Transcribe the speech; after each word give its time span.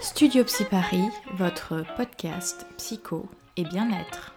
Studio 0.00 0.44
Psy 0.44 0.64
Paris, 0.64 1.08
votre 1.38 1.84
podcast 1.96 2.66
psycho 2.76 3.26
et 3.56 3.64
bien-être. 3.64 4.32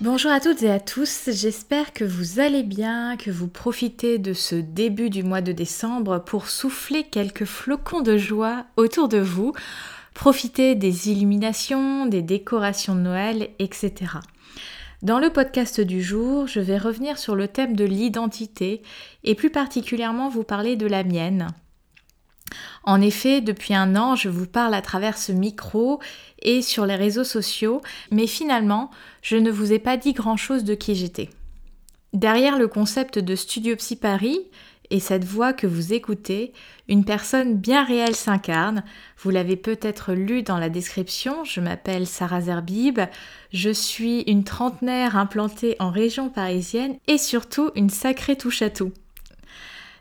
Bonjour 0.00 0.30
à 0.30 0.38
toutes 0.38 0.62
et 0.62 0.70
à 0.70 0.78
tous, 0.78 1.30
j'espère 1.32 1.92
que 1.92 2.04
vous 2.04 2.38
allez 2.38 2.62
bien, 2.62 3.16
que 3.16 3.32
vous 3.32 3.48
profitez 3.48 4.18
de 4.18 4.32
ce 4.32 4.54
début 4.54 5.10
du 5.10 5.24
mois 5.24 5.40
de 5.40 5.50
décembre 5.50 6.20
pour 6.20 6.48
souffler 6.48 7.02
quelques 7.02 7.44
flocons 7.44 8.02
de 8.02 8.16
joie 8.16 8.66
autour 8.76 9.08
de 9.08 9.18
vous, 9.18 9.52
profiter 10.14 10.76
des 10.76 11.10
illuminations, 11.10 12.06
des 12.06 12.22
décorations 12.22 12.94
de 12.94 13.00
Noël, 13.00 13.48
etc. 13.58 14.12
Dans 15.02 15.18
le 15.18 15.30
podcast 15.30 15.80
du 15.80 16.02
jour, 16.02 16.46
je 16.46 16.60
vais 16.60 16.78
revenir 16.78 17.18
sur 17.18 17.34
le 17.34 17.48
thème 17.48 17.74
de 17.74 17.84
l'identité 17.84 18.82
et 19.24 19.34
plus 19.34 19.50
particulièrement 19.50 20.28
vous 20.28 20.44
parler 20.44 20.76
de 20.76 20.86
la 20.86 21.02
mienne, 21.02 21.48
en 22.84 23.00
effet, 23.00 23.40
depuis 23.40 23.74
un 23.74 23.96
an, 23.96 24.16
je 24.16 24.28
vous 24.28 24.46
parle 24.46 24.74
à 24.74 24.82
travers 24.82 25.18
ce 25.18 25.32
micro 25.32 26.00
et 26.40 26.62
sur 26.62 26.86
les 26.86 26.96
réseaux 26.96 27.24
sociaux, 27.24 27.82
mais 28.10 28.26
finalement, 28.26 28.90
je 29.22 29.36
ne 29.36 29.50
vous 29.50 29.72
ai 29.72 29.78
pas 29.78 29.96
dit 29.96 30.12
grand-chose 30.12 30.64
de 30.64 30.74
qui 30.74 30.94
j'étais. 30.94 31.30
Derrière 32.12 32.58
le 32.58 32.68
concept 32.68 33.18
de 33.18 33.36
Studio 33.36 33.76
Psy 33.76 33.96
Paris 33.96 34.40
et 34.90 35.00
cette 35.00 35.24
voix 35.24 35.52
que 35.52 35.66
vous 35.66 35.92
écoutez, 35.92 36.54
une 36.88 37.04
personne 37.04 37.56
bien 37.56 37.84
réelle 37.84 38.16
s'incarne. 38.16 38.82
Vous 39.18 39.28
l'avez 39.28 39.56
peut-être 39.56 40.14
lu 40.14 40.42
dans 40.42 40.56
la 40.56 40.70
description, 40.70 41.44
je 41.44 41.60
m'appelle 41.60 42.06
Sarah 42.06 42.40
Zerbib, 42.40 43.00
je 43.52 43.70
suis 43.70 44.22
une 44.22 44.44
trentenaire 44.44 45.16
implantée 45.16 45.76
en 45.78 45.90
région 45.90 46.30
parisienne 46.30 46.96
et 47.06 47.18
surtout 47.18 47.70
une 47.74 47.90
sacrée 47.90 48.36
touche 48.36 48.62
à 48.62 48.70
tout. 48.70 48.92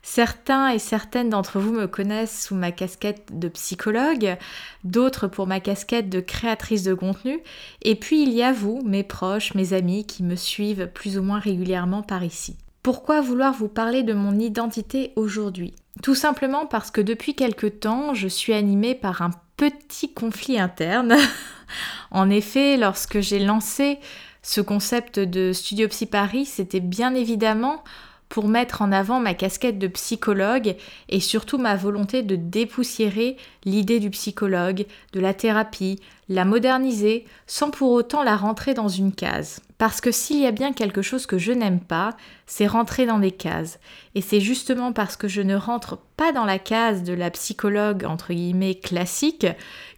Certains 0.10 0.70
et 0.70 0.80
certaines 0.80 1.30
d'entre 1.30 1.60
vous 1.60 1.74
me 1.74 1.86
connaissent 1.86 2.46
sous 2.46 2.56
ma 2.56 2.72
casquette 2.72 3.38
de 3.38 3.50
psychologue, 3.50 4.38
d'autres 4.86 5.28
pour 5.28 5.48
ma 5.48 5.60
casquette 5.60 6.08
de 6.10 6.22
créatrice 6.22 6.84
de 6.84 6.94
contenu, 6.94 7.42
et 7.82 7.96
puis 7.96 8.24
il 8.24 8.32
y 8.32 8.42
a 8.42 8.54
vous, 8.54 8.82
mes 8.86 9.04
proches, 9.04 9.54
mes 9.54 9.74
amis 9.74 10.06
qui 10.06 10.24
me 10.24 10.38
suivent 10.38 10.90
plus 10.94 11.18
ou 11.18 11.24
moins 11.24 11.40
régulièrement 11.40 12.04
par 12.04 12.24
ici. 12.24 12.56
Pourquoi 12.84 13.20
vouloir 13.20 13.54
vous 13.54 13.68
parler 13.68 14.02
de 14.02 14.14
mon 14.14 14.40
identité 14.40 15.12
aujourd'hui? 15.18 15.76
Tout 16.02 16.16
simplement 16.16 16.66
parce 16.66 16.90
que 16.90 17.02
depuis 17.02 17.36
quelque 17.36 17.68
temps, 17.68 18.14
je 18.14 18.30
suis 18.30 18.54
animée 18.54 18.96
par 18.96 19.22
un 19.22 19.32
petit 19.58 20.14
conflit 20.14 20.58
interne. 20.58 21.18
en 22.12 22.30
effet, 22.30 22.78
lorsque 22.78 23.20
j'ai 23.20 23.40
lancé 23.40 24.00
ce 24.42 24.62
concept 24.62 25.20
de 25.20 25.52
Studio 25.52 25.90
Psy 25.90 26.06
Paris, 26.06 26.46
c'était 26.46 26.80
bien 26.80 27.14
évidemment 27.14 27.84
pour 28.30 28.48
mettre 28.48 28.82
en 28.82 28.92
avant 28.92 29.20
ma 29.20 29.34
casquette 29.34 29.80
de 29.80 29.88
psychologue 29.88 30.76
et 31.10 31.20
surtout 31.20 31.58
ma 31.58 31.76
volonté 31.76 32.24
de 32.24 32.36
dépoussiérer 32.36 33.38
l'idée 33.64 34.00
du 34.00 34.10
psychologue, 34.10 34.86
de 35.14 35.20
la 35.20 35.34
thérapie, 35.34 36.00
la 36.30 36.46
moderniser 36.46 37.26
sans 37.46 37.70
pour 37.72 37.92
autant 37.92 38.24
la 38.24 38.36
rentrer 38.36 38.74
dans 38.74 38.90
une 38.90 39.14
case. 39.14 39.62
Parce 39.78 40.02
que 40.02 40.12
s'il 40.12 40.40
y 40.40 40.48
a 40.48 40.52
bien 40.52 40.74
quelque 40.74 41.02
chose 41.02 41.26
que 41.26 41.38
je 41.38 41.52
n'aime 41.52 41.80
pas, 41.80 42.18
c'est 42.48 42.68
rentrer 42.68 43.06
dans 43.06 43.20
des 43.20 43.32
cases. 43.32 43.80
Et 44.16 44.22
c'est 44.22 44.42
justement 44.42 44.92
parce 44.92 45.16
que 45.16 45.28
je 45.28 45.42
ne 45.42 45.56
rentre 45.56 46.00
pas 46.18 46.32
dans 46.32 46.46
la 46.46 46.60
case 46.60 47.04
de 47.04 47.14
la 47.14 47.30
psychologue 47.32 48.04
entre 48.06 48.34
guillemets 48.34 48.76
classique 48.76 49.48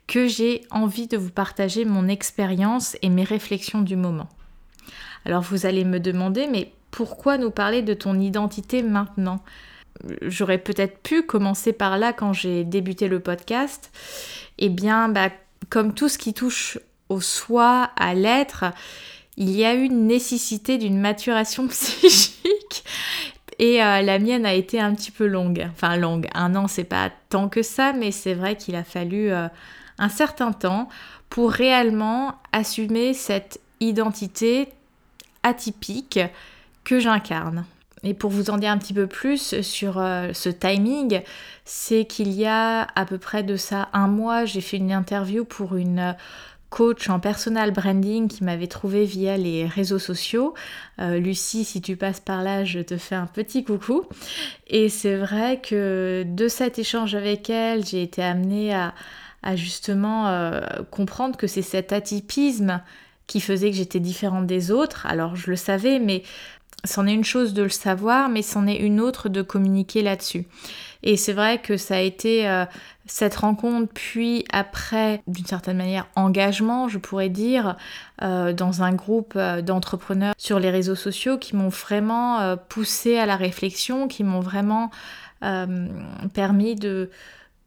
que 0.08 0.28
j'ai 0.28 0.62
envie 0.72 1.08
de 1.08 1.18
vous 1.18 1.30
partager 1.30 1.86
mon 1.86 2.08
expérience 2.08 2.98
et 3.02 3.10
mes 3.10 3.24
réflexions 3.24 3.82
du 3.82 3.96
moment. 3.96 4.28
Alors 5.26 5.44
vous 5.44 5.66
allez 5.66 5.86
me 5.86 6.00
demander, 6.00 6.48
mais 6.48 6.72
pourquoi 6.92 7.38
nous 7.38 7.52
parler 7.52 7.82
de 7.82 7.94
ton 7.94 8.20
identité 8.20 8.84
maintenant? 8.84 9.40
J'aurais 10.22 10.58
peut-être 10.58 11.00
pu 11.00 11.24
commencer 11.24 11.74
par 11.74 11.98
là 11.98 12.14
quand 12.14 12.34
j'ai 12.34 12.64
débuté 12.64 13.08
le 13.08 13.20
podcast. 13.20 13.92
Eh 14.58 14.70
bien, 14.70 15.10
bah, 15.10 15.30
comme 15.70 15.94
tout 15.94 16.10
ce 16.10 16.18
qui 16.18 16.34
touche 16.34 16.80
au 17.10 17.22
soi, 17.22 17.90
à 17.98 18.14
l'être, 18.14 18.66
il 19.38 19.52
y 19.52 19.66
a 19.66 19.74
eu 19.74 19.84
une 19.84 20.08
nécessité 20.08 20.78
d'une 20.78 21.00
maturation 21.00 21.68
psychique 21.70 22.84
et 23.60 23.84
euh, 23.84 24.02
la 24.02 24.20
mienne 24.20 24.46
a 24.46 24.54
été 24.54 24.80
un 24.80 24.96
petit 24.96 25.12
peu 25.12 25.28
longue. 25.28 25.68
Enfin 25.72 25.98
longue, 25.98 26.28
un 26.34 26.56
an 26.56 26.68
c'est 26.68 26.86
pas 26.86 27.12
tant 27.30 27.50
que 27.50 27.62
ça, 27.62 27.94
mais 27.94 28.12
c'est 28.12 28.34
vrai 28.34 28.56
qu'il 28.56 28.76
a 28.76 28.84
fallu 28.84 29.32
euh, 29.32 29.48
un 29.98 30.10
certain 30.10 30.54
temps 30.54 30.90
pour 31.30 31.52
réellement 31.52 32.36
assumer 32.52 33.14
cette 33.14 33.60
identité 33.82 34.70
atypique 35.44 36.20
j'incarne. 36.98 37.66
Et 38.04 38.14
pour 38.14 38.32
vous 38.32 38.50
en 38.50 38.58
dire 38.58 38.72
un 38.72 38.78
petit 38.78 38.94
peu 38.94 39.08
plus 39.08 39.62
sur 39.62 40.00
euh, 40.00 40.32
ce 40.34 40.50
timing, 40.50 41.22
c'est 41.66 42.06
qu'il 42.06 42.32
y 42.32 42.46
a 42.46 42.88
à 42.96 43.06
peu 43.06 43.18
près 43.18 43.44
de 43.44 43.58
ça 43.58 43.90
un 43.94 44.08
mois, 44.08 44.46
j'ai 44.46 44.62
fait 44.62 44.78
une 44.78 44.92
interview 44.92 45.44
pour 45.44 45.76
une 45.76 46.16
coach 46.70 47.10
en 47.10 47.20
personal 47.20 47.72
branding 47.72 48.28
qui 48.28 48.44
m'avait 48.44 48.68
trouvé 48.68 49.04
via 49.04 49.38
les 49.38 49.66
réseaux 49.66 50.00
sociaux. 50.00 50.54
Euh, 51.02 51.20
Lucie, 51.20 51.66
si 51.66 51.82
tu 51.82 51.96
passes 51.96 52.20
par 52.20 52.44
là, 52.44 52.64
je 52.64 52.80
te 52.80 52.98
fais 52.98 53.16
un 53.16 53.26
petit 53.26 53.64
coucou. 53.64 54.06
Et 54.68 54.90
c'est 54.90 55.18
vrai 55.18 55.60
que 55.62 56.24
de 56.28 56.48
cet 56.48 56.80
échange 56.80 57.16
avec 57.16 57.50
elle, 57.50 57.86
j'ai 57.86 58.04
été 58.04 58.24
amenée 58.24 58.74
à, 58.74 58.94
justement 59.56 60.28
euh, 60.28 60.62
comprendre 60.92 61.38
que 61.38 61.48
c'est 61.48 61.62
cet 61.62 61.92
atypisme 61.92 62.82
qui 63.26 63.42
faisait 63.42 63.70
que 63.70 63.78
j'étais 63.78 64.00
différente 64.00 64.48
des 64.48 64.72
autres. 64.72 65.06
Alors 65.06 65.36
je 65.36 65.50
le 65.50 65.56
savais, 65.56 66.00
mais 66.00 66.24
c'en 66.86 67.08
est 67.08 67.14
une 67.14 67.26
chose 67.26 67.54
de 67.54 67.64
le 67.64 67.70
savoir, 67.70 68.30
mais 68.30 68.42
c'en 68.42 68.68
est 68.68 68.78
une 68.78 69.00
autre 69.02 69.30
de 69.30 69.42
communiquer 69.42 70.02
là-dessus. 70.02 70.46
Et 71.04 71.18
c'est 71.18 71.34
vrai 71.34 71.60
que 71.60 71.78
ça 71.78 71.96
a 71.96 72.00
été 72.00 72.48
euh, 72.48 72.66
cette 73.06 73.36
rencontre, 73.36 73.92
puis 73.94 74.46
après, 74.52 75.22
d'une 75.28 75.46
certaine 75.46 75.78
manière, 75.78 76.08
engagement, 76.16 76.88
je 76.88 76.98
pourrais 76.98 77.30
dire, 77.30 77.78
euh, 78.22 78.54
dans 78.54 78.84
un 78.84 78.94
groupe 78.94 79.34
euh, 79.36 79.62
d'entrepreneurs 79.62 80.34
sur 80.38 80.60
les 80.60 80.70
réseaux 80.70 80.96
sociaux 80.96 81.38
qui 81.38 81.56
m'ont 81.56 81.70
vraiment 81.70 82.58
poussé 82.70 83.18
à 83.18 83.26
la 83.26 83.36
réflexion, 83.36 84.08
qui 84.08 84.24
m'ont 84.24 84.42
vraiment 84.42 84.92
permis 86.34 86.76
de, 86.76 87.10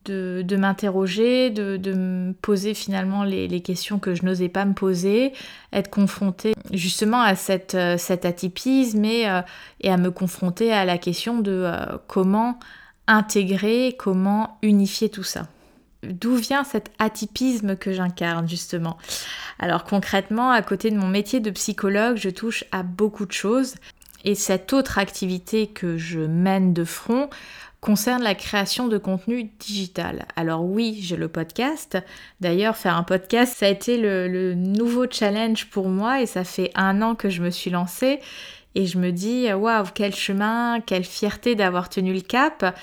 de, 0.04 0.56
m'interroger, 0.56 1.50
de, 1.50 1.92
me 1.92 2.32
poser 2.32 2.74
finalement 2.74 3.24
les, 3.24 3.60
questions 3.60 3.98
que 3.98 4.14
je 4.14 4.24
n'osais 4.24 4.48
pas 4.48 4.64
me 4.64 4.74
poser, 4.74 5.32
être 5.72 5.90
confrontée 5.90 6.54
justement 6.72 7.20
à 7.20 7.34
cette, 7.34 7.74
euh, 7.74 7.96
atypisme 8.08 9.04
et, 9.04 9.28
euh, 9.28 9.40
et, 9.80 9.90
à 9.90 9.96
me 9.96 10.10
confronter 10.10 10.72
à 10.72 10.84
la 10.84 10.98
question 10.98 11.38
de 11.38 11.52
euh, 11.52 11.98
comment 12.08 12.58
intégrer, 13.06 13.96
comment 13.98 14.58
unifier 14.62 15.08
tout 15.08 15.22
ça. 15.22 15.46
D'où 16.02 16.34
vient 16.34 16.64
cet 16.64 16.90
atypisme 16.98 17.76
que 17.76 17.92
j'incarne 17.92 18.48
justement? 18.48 18.98
Alors 19.60 19.84
concrètement, 19.84 20.50
à 20.50 20.62
côté 20.62 20.90
de 20.90 20.96
mon 20.96 21.08
métier 21.08 21.38
de 21.38 21.50
psychologue, 21.50 22.16
je 22.16 22.30
touche 22.30 22.64
à 22.72 22.82
beaucoup 22.82 23.26
de 23.26 23.32
choses. 23.32 23.76
Et 24.24 24.34
cette 24.34 24.72
autre 24.72 24.98
activité 24.98 25.66
que 25.66 25.98
je 25.98 26.20
mène 26.20 26.72
de 26.72 26.84
front 26.84 27.28
concerne 27.82 28.22
la 28.22 28.36
création 28.36 28.86
de 28.86 28.96
contenu 28.96 29.50
digital. 29.58 30.26
Alors 30.36 30.64
oui, 30.64 31.00
j'ai 31.02 31.16
le 31.16 31.26
podcast. 31.26 31.98
D'ailleurs, 32.40 32.76
faire 32.76 32.96
un 32.96 33.02
podcast, 33.02 33.56
ça 33.58 33.66
a 33.66 33.68
été 33.68 33.98
le, 33.98 34.54
nouveau 34.54 35.06
challenge 35.10 35.66
pour 35.66 35.88
moi 35.88 36.22
et 36.22 36.26
ça 36.26 36.44
fait 36.44 36.70
un 36.76 37.02
an 37.02 37.16
que 37.16 37.28
je 37.28 37.42
me 37.42 37.50
suis 37.50 37.70
lancée. 37.70 38.20
Et 38.76 38.86
je 38.86 38.98
me 38.98 39.10
dis, 39.10 39.52
waouh, 39.52 39.84
quel 39.94 40.14
chemin, 40.14 40.80
quelle 40.80 41.04
fierté 41.04 41.56
d'avoir 41.56 41.88
tenu 41.88 42.14
le 42.14 42.20
cap, 42.20 42.74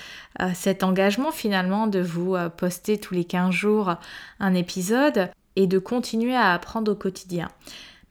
euh, 0.42 0.50
cet 0.54 0.84
engagement 0.84 1.32
finalement 1.32 1.88
de 1.88 2.00
vous 2.00 2.36
euh, 2.36 2.50
poster 2.50 3.00
tous 3.00 3.16
les 3.16 3.24
15 3.24 3.52
jours 3.52 3.96
un 4.40 4.54
épisode 4.54 5.32
et 5.56 5.66
de 5.66 5.80
continuer 5.80 6.36
à 6.36 6.54
apprendre 6.54 6.92
au 6.92 6.96
quotidien. 6.96 7.48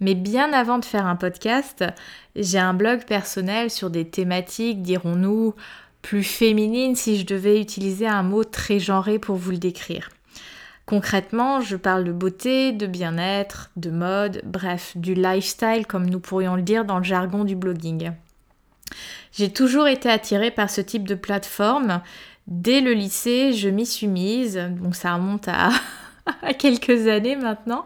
Mais 0.01 0.15
bien 0.15 0.53
avant 0.53 0.79
de 0.79 0.85
faire 0.85 1.07
un 1.07 1.17
podcast, 1.17 1.85
j'ai 2.35 2.59
un 2.59 2.75
blog 2.75 3.05
personnel 3.05 3.71
sur 3.71 3.91
des 3.91 4.09
thématiques, 4.09 4.83
dirons-nous, 4.83 5.55
plus 6.03 6.25
féminine 6.25 6.97
si 6.97 7.19
je 7.19 7.27
devais 7.27 7.61
utiliser 7.61 8.07
un 8.07 8.23
mot 8.23 8.45
très 8.45 8.79
genré 8.79 9.19
pour 9.19 9.37
vous 9.37 9.51
le 9.51 9.59
décrire. 9.59 10.11
Concrètement, 10.87 11.61
je 11.61 11.77
parle 11.77 12.05
de 12.05 12.13
beauté, 12.13 12.73
de 12.73 12.87
bien-être, 12.87 13.71
de 13.77 13.91
mode, 13.91 14.41
bref, 14.45 14.97
du 14.97 15.13
lifestyle 15.13 15.87
comme 15.87 16.09
nous 16.09 16.21
pourrions 16.21 16.57
le 16.57 16.63
dire 16.63 16.87
dans 16.87 16.97
le 16.99 17.05
jargon 17.05 17.45
du 17.45 17.57
blogging. 17.57 18.13
J'ai 19.33 19.53
toujours 19.53 19.87
été 19.87 20.09
attirée 20.09 20.51
par 20.51 20.71
ce 20.71 20.81
type 20.81 21.07
de 21.07 21.15
plateforme. 21.15 22.01
Dès 22.47 22.81
le 22.81 22.95
lycée, 22.95 23.53
je 23.53 23.69
m'y 23.69 23.85
suis 23.85 24.07
mise, 24.07 24.57
donc 24.81 24.97
ça 24.97 25.13
remonte 25.13 25.47
à, 25.49 25.69
à 26.43 26.55
quelques 26.55 27.07
années 27.07 27.37
maintenant. 27.37 27.85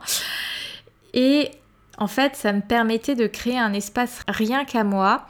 Et 1.13 1.51
en 1.99 2.07
fait, 2.07 2.37
ça 2.37 2.53
me 2.53 2.61
permettait 2.61 3.17
de 3.17 3.27
créer 3.27 3.59
un 3.59 3.73
espace 3.73 4.21
rien 4.29 4.65
qu'à 4.65 4.85
moi 4.85 5.27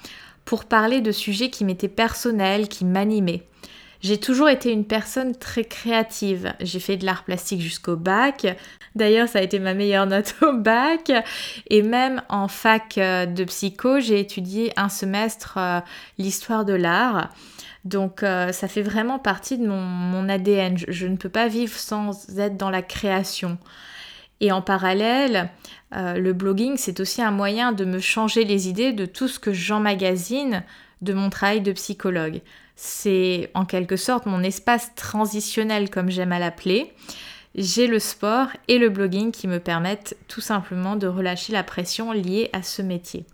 pour 0.53 0.67
parler 0.67 1.01
de 1.01 1.13
sujets 1.13 1.49
qui 1.49 1.65
m'étaient 1.65 1.89
personnels, 1.89 2.69
qui 2.69 2.85
m'animaient. 2.85 3.43
J'ai 4.03 4.21
toujours 4.21 4.51
été 4.51 4.71
une 4.71 4.85
personne 4.85 5.35
très 5.35 5.65
créative. 5.65 6.53
J'ai 6.61 6.79
fait 6.79 6.99
de 6.99 7.07
l'art 7.07 7.25
plastique 7.25 7.63
jusqu'au 7.63 7.97
bac. 7.97 8.47
D'ailleurs, 8.95 9.29
ça 9.29 9.39
a 9.39 9.43
été 9.43 9.59
ma 9.59 9.73
meilleure 9.73 10.05
note 10.05 10.35
au 10.43 10.53
bac. 10.53 11.11
Et 11.71 11.81
même 11.81 12.21
en 12.29 12.49
fac 12.49 12.99
euh, 12.99 13.25
de 13.25 13.45
psycho, 13.45 13.99
j'ai 13.99 14.21
étudié 14.21 14.75
un 14.77 14.91
semestre 14.91 15.55
euh, 15.57 15.81
l'histoire 16.19 16.67
de 16.67 16.75
l'art. 16.75 17.31
Donc 17.87 18.23
euh, 18.23 18.53
ça 18.53 18.69
fait 18.69 18.83
vraiment 18.83 19.19
partie 19.19 19.57
de 19.57 19.67
mon, 19.67 20.29
ADN. 20.29 20.77
Je, 20.87 21.07
ne 21.07 21.17
peux 21.17 21.31
pas 21.31 21.49
vivre 21.49 21.79
sans 21.79 22.39
être 22.39 22.59
dans 22.59 22.69
la 22.69 22.83
création. 22.83 23.57
Et 24.41 24.53
en 24.53 24.61
parallèle, 24.61 25.49
euh, 25.95 26.15
le 26.15 26.33
blogging, 26.33 26.77
c'est 26.77 27.01
aussi 27.01 27.23
un 27.23 27.31
moyen 27.31 27.73
de 27.73 27.85
me 27.85 27.99
changer 27.99 28.45
les 28.45 28.69
idées 28.69 28.93
de 28.93 29.07
tout 29.07 29.29
ce 29.29 29.39
que 29.39 29.53
j'emmagasine 29.53 30.63
de 31.03 31.13
mon 31.13 31.31
travail 31.31 31.61
de 31.61 31.73
psychologue. 31.73 32.41
C'est 32.77 33.51
en 33.55 33.65
quelque 33.65 33.97
sorte 33.97 34.27
mon 34.27 34.43
espace 34.43 34.95
transitionnel, 34.95 35.91
comme 35.91 36.11
j'aime 36.11 36.33
à 36.33 36.39
l'appeler. 36.39 36.93
J'ai 37.55 37.87
le 37.87 37.99
sport 37.99 38.49
et 38.69 38.79
le 38.79 38.89
blogging 38.89 39.31
qui 39.31 39.47
me 39.47 39.61
permettent 39.61 40.17
tout 40.29 40.41
simplement 40.41 40.97
de 40.97 41.07
relâcher 41.07 41.53
la 41.53 41.63
pression 41.63 42.13
liée 42.13 42.49
à 42.53 42.63
ce 42.63 42.81
métier. 42.81 43.27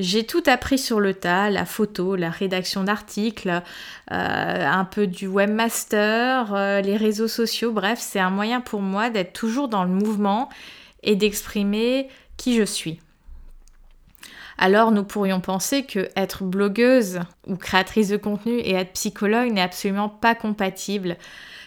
J'ai 0.00 0.24
tout 0.24 0.42
appris 0.46 0.78
sur 0.78 0.98
le 0.98 1.12
tas, 1.12 1.50
la 1.50 1.66
photo, 1.66 2.16
la 2.16 2.30
rédaction 2.30 2.84
d'articles, 2.84 3.50
euh, 3.50 3.62
un 4.10 4.84
peu 4.86 5.06
du 5.06 5.26
webmaster, 5.26 6.54
euh, 6.54 6.80
les 6.80 6.96
réseaux 6.96 7.28
sociaux, 7.28 7.70
bref, 7.70 7.98
c'est 8.00 8.18
un 8.18 8.30
moyen 8.30 8.62
pour 8.62 8.80
moi 8.80 9.10
d'être 9.10 9.34
toujours 9.34 9.68
dans 9.68 9.84
le 9.84 9.90
mouvement 9.90 10.48
et 11.02 11.16
d'exprimer 11.16 12.08
qui 12.36 12.56
je 12.56 12.64
suis. 12.64 13.00
Alors 14.58 14.92
nous 14.92 15.04
pourrions 15.04 15.40
penser 15.40 15.84
que 15.84 16.10
être 16.16 16.44
blogueuse 16.44 17.20
ou 17.46 17.56
créatrice 17.56 18.08
de 18.08 18.16
contenu 18.16 18.58
et 18.58 18.72
être 18.72 18.92
psychologue 18.92 19.52
n'est 19.52 19.62
absolument 19.62 20.10
pas 20.10 20.34
compatible, 20.34 21.16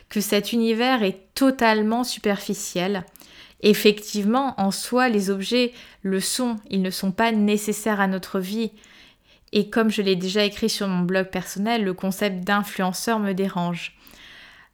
que 0.09 0.21
cet 0.21 0.53
univers 0.53 1.01
est 1.01 1.33
totalement 1.33 2.03
superficiel 2.03 3.03
Effectivement, 3.63 4.59
en 4.59 4.71
soi, 4.71 5.07
les 5.07 5.30
objets 5.30 5.71
le 6.01 6.19
sont, 6.19 6.57
ils 6.69 6.81
ne 6.81 6.89
sont 6.89 7.13
pas 7.13 7.31
nécessaires 7.31 8.01
à 8.01 8.07
notre 8.07 8.41
vie. 8.41 8.74
Et 9.53 9.69
comme 9.69 9.89
je 9.89 10.01
l'ai 10.01 10.18
déjà 10.18 10.44
écrit 10.44 10.69
sur 10.69 10.88
mon 10.89 11.03
blog 11.03 11.29
personnel, 11.29 11.86
le 11.86 11.94
concept 11.94 12.44
d'influenceur 12.44 13.19
me 13.19 13.31
dérange. 13.31 13.97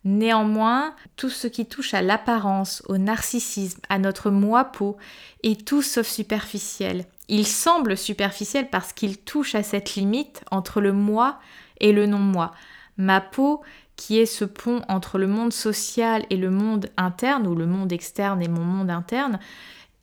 Néanmoins, 0.06 0.96
tout 1.18 1.30
ce 1.30 1.48
qui 1.48 1.66
touche 1.66 1.94
à 1.94 2.02
l'apparence, 2.02 2.84
au 2.88 2.98
narcissisme, 2.98 3.82
à 3.90 4.00
notre 4.00 4.32
moi-peau, 4.32 4.98
est 5.44 5.68
tout 5.68 5.82
sauf 5.82 6.08
superficiel. 6.08 7.06
Il 7.28 7.46
semble 7.46 7.98
superficiel 7.98 8.70
parce 8.70 8.94
qu'il 8.94 9.18
touche 9.18 9.56
à 9.56 9.64
cette 9.64 9.96
limite 9.96 10.44
entre 10.52 10.80
le 10.80 10.94
moi 10.94 11.40
et 11.80 11.92
le 11.92 12.06
non-moi. 12.06 12.54
Ma 12.98 13.22
peau 13.22 13.62
qui 13.98 14.18
est 14.18 14.26
ce 14.26 14.46
pont 14.46 14.82
entre 14.88 15.18
le 15.18 15.28
monde 15.28 15.52
social 15.52 16.26
et 16.30 16.38
le 16.38 16.50
monde 16.50 16.90
interne, 16.96 17.46
ou 17.46 17.54
le 17.54 17.66
monde 17.66 17.92
externe 17.92 18.42
et 18.42 18.48
mon 18.48 18.64
monde 18.64 18.90
interne, 18.90 19.40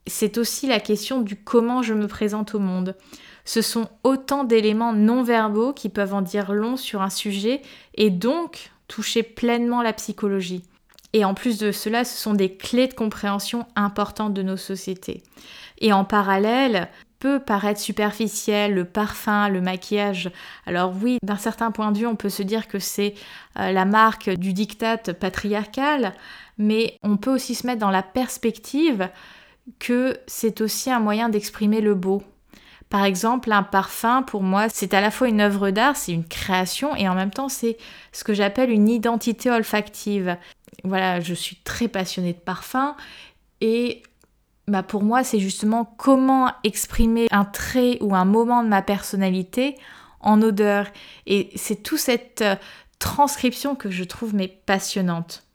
c'est 0.07 0.37
aussi 0.37 0.67
la 0.67 0.81
question 0.81 1.23
du 1.23 1.35
comment 1.37 1.83
je 1.83 1.95
me 1.95 2.07
présente 2.07 2.55
au 2.55 2.59
monde. 2.59 2.95
Ce 3.47 3.63
sont 3.63 3.89
autant 4.05 4.45
d'éléments 4.45 4.93
non 4.93 5.23
verbaux 5.23 5.73
qui 5.73 5.89
peuvent 5.89 6.13
en 6.13 6.21
dire 6.21 6.53
long 6.53 6.77
sur 6.77 7.01
un 7.01 7.11
sujet 7.11 7.63
et 7.95 8.11
donc 8.11 8.71
toucher 8.89 9.23
pleinement 9.23 9.83
la 9.83 9.93
psychologie. 9.93 10.63
Et 11.13 11.25
en 11.25 11.35
plus 11.35 11.59
de 11.59 11.73
cela, 11.73 12.05
ce 12.05 12.17
sont 12.17 12.35
des 12.35 12.57
clés 12.57 12.89
de 12.89 12.95
compréhension 12.95 13.67
importantes 13.75 14.35
de 14.35 14.43
nos 14.43 14.57
sociétés. 14.57 15.23
Et 15.79 15.93
en 15.93 16.05
parallèle, 16.05 16.89
peut 17.19 17.41
paraître 17.41 17.81
superficiel, 17.81 18.75
le 18.75 18.85
parfum, 18.85 19.49
le 19.49 19.61
maquillage. 19.61 20.31
Alors 20.67 20.93
oui, 21.03 21.19
d'un 21.23 21.37
certain 21.37 21.71
point 21.71 21.93
de 21.93 21.99
vue, 21.99 22.07
on 22.07 22.17
peut 22.17 22.29
se 22.29 22.43
dire 22.43 22.69
que 22.69 22.79
c'est 22.79 23.15
euh, 23.59 23.73
la 23.73 23.85
marque 23.85 24.31
du 24.31 24.53
diktat 24.53 24.99
patriarcal, 25.19 26.15
mais 26.59 26.99
on 27.03 27.17
peut 27.17 27.33
aussi 27.33 27.55
se 27.55 27.67
mettre 27.67 27.81
dans 27.81 27.91
la 27.91 28.03
perspective 28.03 29.09
que 29.79 30.19
c'est 30.27 30.61
aussi 30.61 30.91
un 30.91 31.01
moyen 31.01 31.29
d'exprimer 31.29 31.81
le 31.81 31.95
beau. 31.95 32.23
Par 32.89 33.05
exemple, 33.05 33.51
un 33.51 33.65
parfum, 33.65 34.23
pour 34.23 34.43
moi, 34.43 34.69
c'est 34.69 34.95
à 34.95 35.01
la 35.01 35.11
fois 35.11 35.29
une 35.29 35.41
œuvre 35.41 35.71
d'art, 35.71 35.97
c'est 35.97 36.13
une 36.13 36.27
création, 36.27 36.95
et 36.95 37.09
en 37.09 37.15
même 37.15 37.33
temps, 37.33 37.49
c'est 37.49 37.79
ce 38.13 38.23
que 38.23 38.33
j'appelle 38.33 38.71
une 38.71 38.89
identité 38.89 39.51
olfactive. 39.51 40.37
Voilà, 40.85 41.21
je 41.21 41.35
suis 41.35 41.57
très 41.57 41.89
passionnée 41.89 42.33
de 42.33 42.39
parfum, 42.39 42.97
et 43.61 44.03
bah 44.69 44.83
pour 44.83 45.03
moi, 45.03 45.25
c'est 45.25 45.41
justement 45.41 45.85
comment 45.85 46.53
exprimer 46.65 47.27
un 47.31 47.45
trait 47.45 47.99
ou 48.01 48.15
un 48.15 48.25
moment 48.25 48.63
de 48.63 48.69
ma 48.69 48.83
personnalité 48.83 49.77
en 50.21 50.43
odeur. 50.43 50.87
Et 51.27 51.51
c'est 51.55 51.83
toute 51.83 51.99
cette 51.99 52.43
euh, 52.43 52.57
transcription 52.99 53.77
que 53.77 53.91
je 53.91 54.05
trouve 54.05 54.35
passionnante. 54.67 55.46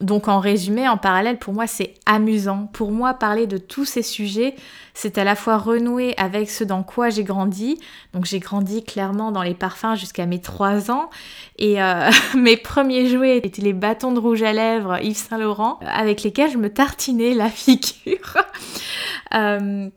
Donc 0.00 0.28
en 0.28 0.40
résumé, 0.40 0.88
en 0.88 0.96
parallèle, 0.96 1.38
pour 1.38 1.52
moi, 1.52 1.66
c'est 1.66 1.94
amusant. 2.06 2.70
Pour 2.72 2.90
moi, 2.90 3.12
parler 3.14 3.46
de 3.46 3.58
tous 3.58 3.84
ces 3.84 4.02
sujets, 4.02 4.54
c'est 4.94 5.18
à 5.18 5.24
la 5.24 5.34
fois 5.34 5.58
renouer 5.58 6.14
avec 6.16 6.48
ce 6.48 6.64
dans 6.64 6.82
quoi 6.82 7.10
j'ai 7.10 7.22
grandi. 7.22 7.78
Donc 8.14 8.24
j'ai 8.24 8.38
grandi 8.38 8.82
clairement 8.82 9.30
dans 9.30 9.42
les 9.42 9.54
parfums 9.54 9.96
jusqu'à 9.96 10.24
mes 10.24 10.40
3 10.40 10.90
ans. 10.90 11.10
Et 11.58 11.82
euh, 11.82 12.10
mes 12.36 12.56
premiers 12.56 13.08
jouets 13.08 13.36
étaient 13.36 13.60
les 13.60 13.74
bâtons 13.74 14.12
de 14.12 14.18
rouge 14.18 14.42
à 14.42 14.54
lèvres 14.54 14.98
Yves 15.02 15.16
Saint 15.16 15.38
Laurent, 15.38 15.78
avec 15.86 16.22
lesquels 16.22 16.50
je 16.50 16.58
me 16.58 16.70
tartinais 16.70 17.34
la 17.34 17.48
figure. 17.48 18.36
Euh, 19.32 19.88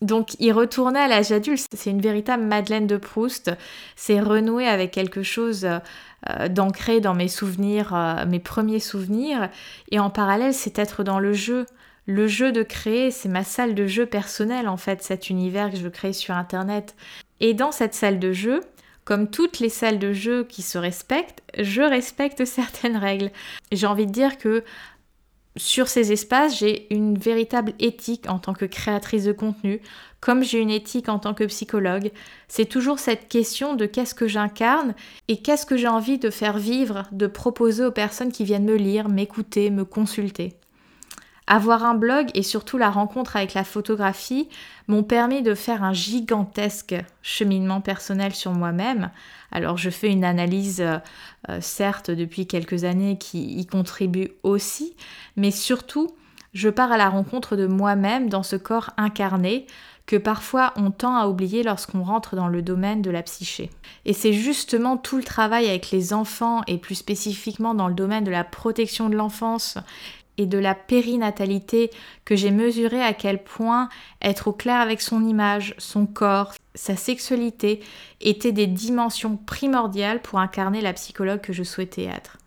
donc 0.00 0.34
y 0.40 0.50
retourner 0.50 0.98
à 0.98 1.08
l'âge 1.08 1.30
adulte, 1.30 1.66
c'est 1.74 1.90
une 1.90 2.00
véritable 2.00 2.42
Madeleine 2.42 2.86
de 2.86 2.96
Proust. 2.96 3.50
C'est 3.96 4.20
renouer 4.20 4.66
avec 4.66 4.92
quelque 4.92 5.22
chose 5.22 5.66
euh, 6.28 6.48
d'ancré 6.48 7.00
dans 7.00 7.14
mes 7.14 7.28
souvenirs, 7.28 7.94
euh, 7.94 8.24
mes 8.26 8.40
premiers 8.40 8.80
souvenirs. 8.80 9.50
Et 9.90 9.98
en 9.98 10.08
parallèle, 10.08 10.54
c'est 10.54 10.78
être 10.78 11.04
dans 11.04 11.18
le 11.18 11.34
jeu. 11.34 11.66
Le 12.06 12.26
jeu 12.26 12.50
de 12.50 12.62
créer, 12.62 13.10
c'est 13.10 13.28
ma 13.28 13.44
salle 13.44 13.74
de 13.74 13.86
jeu 13.86 14.06
personnelle 14.06 14.68
en 14.68 14.78
fait, 14.78 15.02
cet 15.02 15.28
univers 15.28 15.70
que 15.70 15.76
je 15.76 15.88
créer 15.88 16.14
sur 16.14 16.34
Internet. 16.34 16.96
Et 17.40 17.52
dans 17.52 17.72
cette 17.72 17.94
salle 17.94 18.18
de 18.18 18.32
jeu, 18.32 18.60
comme 19.04 19.28
toutes 19.30 19.58
les 19.58 19.68
salles 19.68 19.98
de 19.98 20.12
jeu 20.12 20.44
qui 20.44 20.62
se 20.62 20.78
respectent, 20.78 21.42
je 21.58 21.82
respecte 21.82 22.44
certaines 22.46 22.96
règles. 22.96 23.30
J'ai 23.70 23.86
envie 23.86 24.06
de 24.06 24.12
dire 24.12 24.38
que 24.38 24.64
sur 25.60 25.88
ces 25.88 26.10
espaces, 26.10 26.58
j'ai 26.58 26.92
une 26.92 27.18
véritable 27.18 27.74
éthique 27.78 28.28
en 28.30 28.38
tant 28.38 28.54
que 28.54 28.64
créatrice 28.64 29.24
de 29.24 29.32
contenu, 29.32 29.82
comme 30.20 30.42
j'ai 30.42 30.58
une 30.58 30.70
éthique 30.70 31.10
en 31.10 31.18
tant 31.18 31.34
que 31.34 31.44
psychologue. 31.44 32.12
C'est 32.48 32.64
toujours 32.64 32.98
cette 32.98 33.28
question 33.28 33.74
de 33.74 33.84
qu'est-ce 33.84 34.14
que 34.14 34.26
j'incarne 34.26 34.94
et 35.28 35.42
qu'est-ce 35.42 35.66
que 35.66 35.76
j'ai 35.76 35.88
envie 35.88 36.18
de 36.18 36.30
faire 36.30 36.56
vivre, 36.56 37.04
de 37.12 37.26
proposer 37.26 37.84
aux 37.84 37.90
personnes 37.90 38.32
qui 38.32 38.44
viennent 38.44 38.64
me 38.64 38.76
lire, 38.76 39.10
m'écouter, 39.10 39.70
me 39.70 39.84
consulter. 39.84 40.54
Avoir 41.52 41.84
un 41.84 41.94
blog 41.94 42.28
et 42.34 42.44
surtout 42.44 42.78
la 42.78 42.90
rencontre 42.90 43.34
avec 43.34 43.54
la 43.54 43.64
photographie 43.64 44.48
m'ont 44.86 45.02
permis 45.02 45.42
de 45.42 45.56
faire 45.56 45.82
un 45.82 45.92
gigantesque 45.92 46.94
cheminement 47.22 47.80
personnel 47.80 48.32
sur 48.36 48.52
moi-même. 48.52 49.10
Alors 49.50 49.76
je 49.76 49.90
fais 49.90 50.12
une 50.12 50.22
analyse, 50.22 50.80
euh, 50.80 50.98
euh, 51.48 51.58
certes, 51.60 52.12
depuis 52.12 52.46
quelques 52.46 52.84
années 52.84 53.18
qui 53.18 53.58
y 53.58 53.66
contribue 53.66 54.30
aussi, 54.44 54.94
mais 55.34 55.50
surtout, 55.50 56.14
je 56.54 56.68
pars 56.68 56.92
à 56.92 56.96
la 56.96 57.08
rencontre 57.08 57.56
de 57.56 57.66
moi-même 57.66 58.28
dans 58.28 58.44
ce 58.44 58.54
corps 58.54 58.90
incarné 58.96 59.66
que 60.06 60.16
parfois 60.16 60.72
on 60.76 60.90
tend 60.90 61.16
à 61.16 61.26
oublier 61.26 61.62
lorsqu'on 61.62 62.02
rentre 62.02 62.34
dans 62.34 62.48
le 62.48 62.62
domaine 62.62 63.02
de 63.02 63.10
la 63.10 63.22
psyché. 63.22 63.70
Et 64.04 64.12
c'est 64.12 64.32
justement 64.32 64.96
tout 64.96 65.16
le 65.16 65.22
travail 65.24 65.68
avec 65.68 65.90
les 65.90 66.12
enfants 66.12 66.62
et 66.66 66.78
plus 66.78 66.96
spécifiquement 66.96 67.74
dans 67.74 67.86
le 67.86 67.94
domaine 67.94 68.24
de 68.24 68.30
la 68.30 68.44
protection 68.44 69.08
de 69.08 69.16
l'enfance 69.16 69.78
et 70.40 70.46
de 70.46 70.56
la 70.56 70.74
périnatalité 70.74 71.90
que 72.24 72.34
j'ai 72.34 72.50
mesuré 72.50 73.02
à 73.02 73.12
quel 73.12 73.42
point 73.44 73.90
être 74.22 74.48
au 74.48 74.52
clair 74.52 74.80
avec 74.80 75.02
son 75.02 75.22
image, 75.26 75.74
son 75.76 76.06
corps, 76.06 76.54
sa 76.74 76.96
sexualité 76.96 77.80
étaient 78.22 78.50
des 78.50 78.66
dimensions 78.66 79.36
primordiales 79.36 80.22
pour 80.22 80.38
incarner 80.38 80.80
la 80.80 80.94
psychologue 80.94 81.42
que 81.42 81.52
je 81.52 81.62
souhaitais 81.62 82.04
être. 82.04 82.38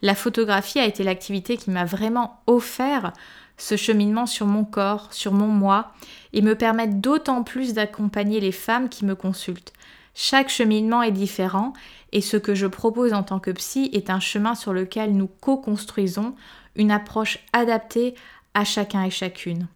La 0.00 0.14
photographie 0.14 0.78
a 0.78 0.86
été 0.86 1.02
l'activité 1.02 1.56
qui 1.56 1.70
m'a 1.70 1.84
vraiment 1.84 2.40
offert 2.46 3.12
ce 3.58 3.76
cheminement 3.76 4.26
sur 4.26 4.46
mon 4.46 4.64
corps, 4.64 5.12
sur 5.12 5.32
mon 5.32 5.48
moi, 5.48 5.90
et 6.32 6.42
me 6.42 6.54
permettre 6.54 6.94
d'autant 6.94 7.42
plus 7.42 7.74
d'accompagner 7.74 8.38
les 8.38 8.52
femmes 8.52 8.88
qui 8.88 9.04
me 9.04 9.16
consultent. 9.16 9.72
Chaque 10.14 10.50
cheminement 10.50 11.02
est 11.02 11.10
différent 11.10 11.72
et 12.12 12.20
ce 12.20 12.36
que 12.36 12.54
je 12.54 12.66
propose 12.66 13.12
en 13.12 13.24
tant 13.24 13.40
que 13.40 13.50
psy 13.50 13.90
est 13.92 14.08
un 14.08 14.20
chemin 14.20 14.54
sur 14.54 14.72
lequel 14.72 15.16
nous 15.16 15.28
co-construisons 15.40 16.34
une 16.76 16.90
approche 16.90 17.38
adaptée 17.52 18.14
à 18.54 18.64
chacun 18.64 19.04
et 19.04 19.10
chacune. 19.10 19.68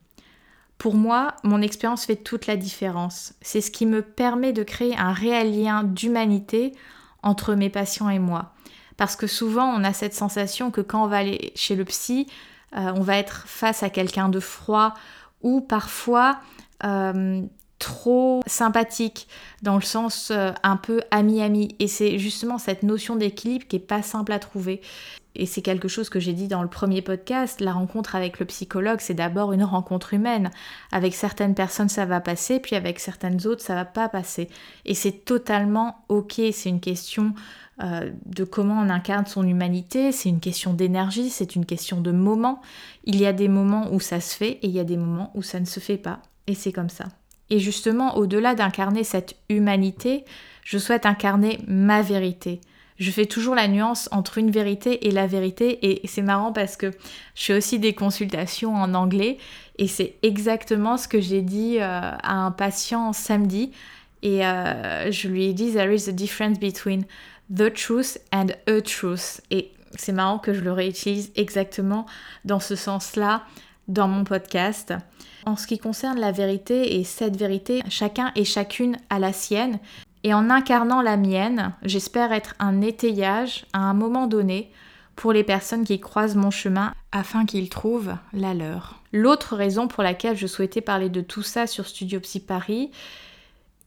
Pour 0.78 0.94
moi, 0.94 1.34
mon 1.44 1.62
expérience 1.62 2.04
fait 2.04 2.16
toute 2.16 2.46
la 2.46 2.56
différence. 2.56 3.34
C'est 3.40 3.60
ce 3.60 3.70
qui 3.70 3.86
me 3.86 4.02
permet 4.02 4.52
de 4.52 4.62
créer 4.62 4.96
un 4.96 5.12
réel 5.12 5.62
lien 5.62 5.84
d'humanité 5.84 6.72
entre 7.22 7.54
mes 7.54 7.70
patients 7.70 8.08
et 8.08 8.18
moi. 8.18 8.52
Parce 8.96 9.16
que 9.16 9.26
souvent, 9.26 9.66
on 9.66 9.84
a 9.84 9.92
cette 9.92 10.14
sensation 10.14 10.70
que 10.70 10.80
quand 10.80 11.04
on 11.04 11.08
va 11.08 11.18
aller 11.18 11.52
chez 11.54 11.74
le 11.74 11.84
psy, 11.84 12.26
euh, 12.76 12.92
on 12.94 13.00
va 13.00 13.16
être 13.16 13.44
face 13.46 13.82
à 13.82 13.90
quelqu'un 13.90 14.28
de 14.28 14.40
froid 14.40 14.94
ou 15.42 15.60
parfois 15.60 16.40
euh, 16.84 17.42
trop 17.84 18.42
sympathique, 18.46 19.28
dans 19.60 19.74
le 19.74 19.82
sens 19.82 20.30
euh, 20.30 20.52
un 20.62 20.76
peu 20.76 21.02
ami-ami. 21.10 21.76
Et 21.80 21.86
c'est 21.86 22.18
justement 22.18 22.56
cette 22.56 22.82
notion 22.82 23.14
d'équilibre 23.14 23.66
qui 23.68 23.76
est 23.76 23.78
pas 23.78 24.00
simple 24.00 24.32
à 24.32 24.38
trouver. 24.38 24.80
Et 25.34 25.44
c'est 25.44 25.60
quelque 25.60 25.88
chose 25.88 26.08
que 26.08 26.20
j'ai 26.20 26.32
dit 26.32 26.48
dans 26.48 26.62
le 26.62 26.68
premier 26.68 27.02
podcast, 27.02 27.60
la 27.60 27.72
rencontre 27.72 28.14
avec 28.14 28.38
le 28.38 28.46
psychologue, 28.46 29.00
c'est 29.00 29.14
d'abord 29.14 29.52
une 29.52 29.64
rencontre 29.64 30.14
humaine. 30.14 30.50
Avec 30.92 31.14
certaines 31.14 31.54
personnes, 31.54 31.88
ça 31.88 32.06
va 32.06 32.20
passer, 32.20 32.58
puis 32.58 32.74
avec 32.74 33.00
certaines 33.00 33.46
autres, 33.46 33.60
ça 33.60 33.74
va 33.74 33.84
pas 33.84 34.08
passer. 34.08 34.48
Et 34.86 34.94
c'est 34.94 35.24
totalement 35.24 36.04
ok, 36.08 36.40
c'est 36.52 36.68
une 36.70 36.80
question 36.80 37.34
euh, 37.82 38.10
de 38.26 38.44
comment 38.44 38.80
on 38.80 38.88
incarne 38.88 39.26
son 39.26 39.46
humanité. 39.46 40.12
C'est 40.12 40.30
une 40.30 40.40
question 40.40 40.72
d'énergie, 40.72 41.28
c'est 41.28 41.54
une 41.54 41.66
question 41.66 42.00
de 42.00 42.12
moment. 42.12 42.62
Il 43.02 43.20
y 43.20 43.26
a 43.26 43.32
des 43.32 43.48
moments 43.48 43.92
où 43.92 44.00
ça 44.00 44.20
se 44.20 44.36
fait 44.36 44.52
et 44.62 44.68
il 44.68 44.72
y 44.72 44.80
a 44.80 44.84
des 44.84 44.96
moments 44.96 45.32
où 45.34 45.42
ça 45.42 45.58
ne 45.58 45.66
se 45.66 45.80
fait 45.80 45.98
pas. 45.98 46.20
Et 46.46 46.54
c'est 46.54 46.72
comme 46.72 46.90
ça. 46.90 47.06
Et 47.50 47.58
justement, 47.58 48.16
au-delà 48.16 48.54
d'incarner 48.54 49.04
cette 49.04 49.36
humanité, 49.48 50.24
je 50.64 50.78
souhaite 50.78 51.06
incarner 51.06 51.58
ma 51.66 52.02
vérité. 52.02 52.60
Je 52.98 53.10
fais 53.10 53.26
toujours 53.26 53.54
la 53.54 53.66
nuance 53.66 54.08
entre 54.12 54.38
une 54.38 54.50
vérité 54.50 55.08
et 55.08 55.10
la 55.10 55.26
vérité. 55.26 55.78
Et 55.90 56.06
c'est 56.06 56.22
marrant 56.22 56.52
parce 56.52 56.76
que 56.76 56.92
je 57.34 57.44
fais 57.44 57.56
aussi 57.56 57.78
des 57.78 57.92
consultations 57.92 58.74
en 58.74 58.94
anglais. 58.94 59.38
Et 59.78 59.88
c'est 59.88 60.14
exactement 60.22 60.96
ce 60.96 61.08
que 61.08 61.20
j'ai 61.20 61.42
dit 61.42 61.78
euh, 61.78 61.82
à 61.82 62.34
un 62.34 62.50
patient 62.52 63.12
samedi. 63.12 63.72
Et 64.22 64.46
euh, 64.46 65.10
je 65.10 65.28
lui 65.28 65.46
ai 65.46 65.52
dit, 65.52 65.72
There 65.72 65.92
is 65.94 66.08
a 66.08 66.12
difference 66.12 66.58
between 66.58 67.04
the 67.54 67.72
truth 67.72 68.18
and 68.32 68.46
a 68.68 68.80
truth. 68.80 69.40
Et 69.50 69.72
c'est 69.96 70.12
marrant 70.12 70.38
que 70.38 70.54
je 70.54 70.60
le 70.60 70.72
réutilise 70.72 71.32
exactement 71.36 72.06
dans 72.44 72.60
ce 72.60 72.76
sens-là 72.76 73.42
dans 73.88 74.08
mon 74.08 74.24
podcast. 74.24 74.94
En 75.46 75.56
ce 75.56 75.66
qui 75.66 75.78
concerne 75.78 76.18
la 76.18 76.32
vérité 76.32 76.98
et 76.98 77.04
cette 77.04 77.36
vérité, 77.36 77.82
chacun 77.90 78.32
et 78.34 78.44
chacune 78.44 78.96
a 79.10 79.18
la 79.18 79.32
sienne. 79.32 79.78
Et 80.22 80.32
en 80.32 80.48
incarnant 80.48 81.02
la 81.02 81.18
mienne, 81.18 81.74
j'espère 81.82 82.32
être 82.32 82.54
un 82.58 82.80
étayage 82.80 83.66
à 83.74 83.80
un 83.80 83.92
moment 83.92 84.26
donné 84.26 84.70
pour 85.16 85.32
les 85.32 85.44
personnes 85.44 85.84
qui 85.84 86.00
croisent 86.00 86.36
mon 86.36 86.50
chemin 86.50 86.94
afin 87.12 87.44
qu'ils 87.44 87.68
trouvent 87.68 88.16
la 88.32 88.54
leur. 88.54 89.00
L'autre 89.12 89.54
raison 89.54 89.86
pour 89.86 90.02
laquelle 90.02 90.36
je 90.36 90.46
souhaitais 90.46 90.80
parler 90.80 91.10
de 91.10 91.20
tout 91.20 91.42
ça 91.42 91.66
sur 91.66 91.86
Studio 91.86 92.20
Psy 92.20 92.40
Paris 92.40 92.90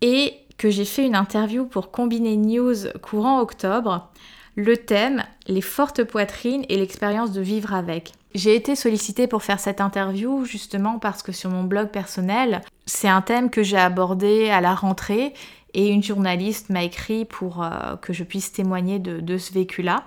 est 0.01 0.35
que 0.57 0.69
j'ai 0.69 0.85
fait 0.85 1.05
une 1.05 1.15
interview 1.15 1.65
pour 1.65 1.91
Combiner 1.91 2.37
News 2.37 2.75
courant 3.01 3.41
octobre. 3.41 4.09
Le 4.55 4.77
thème, 4.77 5.23
les 5.47 5.61
fortes 5.61 6.03
poitrines 6.03 6.65
et 6.69 6.77
l'expérience 6.77 7.31
de 7.31 7.41
vivre 7.41 7.73
avec. 7.73 8.13
J'ai 8.35 8.55
été 8.55 8.75
sollicitée 8.75 9.27
pour 9.27 9.43
faire 9.43 9.59
cette 9.59 9.81
interview 9.81 10.45
justement 10.45 10.99
parce 10.99 11.23
que 11.23 11.31
sur 11.31 11.49
mon 11.49 11.63
blog 11.63 11.89
personnel, 11.89 12.61
c'est 12.85 13.07
un 13.07 13.21
thème 13.21 13.49
que 13.49 13.63
j'ai 13.63 13.77
abordé 13.77 14.49
à 14.49 14.61
la 14.61 14.75
rentrée 14.75 15.33
et 15.73 15.89
une 15.89 16.03
journaliste 16.03 16.69
m'a 16.69 16.83
écrit 16.83 17.25
pour 17.25 17.63
euh, 17.63 17.95
que 18.01 18.13
je 18.13 18.23
puisse 18.23 18.51
témoigner 18.51 18.99
de, 18.99 19.19
de 19.19 19.37
ce 19.37 19.53
vécu-là. 19.53 20.03